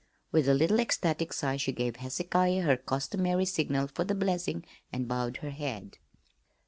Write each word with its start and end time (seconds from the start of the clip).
With 0.31 0.49
a 0.49 0.55
little 0.55 0.79
ecstatic 0.79 1.31
sigh 1.31 1.57
she 1.57 1.71
gave 1.71 1.97
Hezekiah 1.97 2.63
her 2.63 2.75
customary 2.75 3.45
signal 3.45 3.87
for 3.87 4.03
the 4.03 4.15
blessing 4.15 4.65
and 4.91 5.07
bowed 5.07 5.37
her 5.37 5.51
head. 5.51 5.99